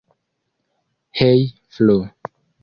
Hej 1.11 1.53
Flo! 1.71 2.07